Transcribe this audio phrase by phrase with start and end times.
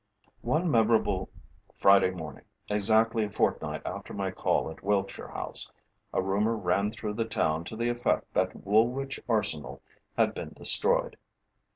[0.41, 1.29] One memorable
[1.75, 5.71] Friday morning, exactly a fortnight after my call at Wiltshire House,
[6.11, 9.83] a rumour ran through the town to the effect that Woolwich Arsenal
[10.17, 11.17] had been destroyed.